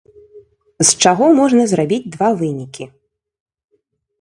[0.87, 2.83] З чаго можна зрабіць два вынікі.